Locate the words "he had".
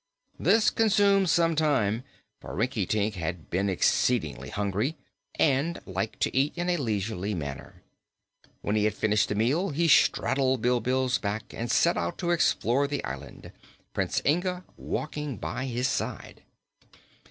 8.75-8.95